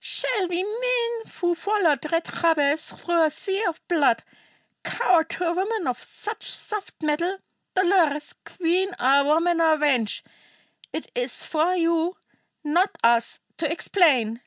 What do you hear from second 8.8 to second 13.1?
or woman or wench, it is for you, not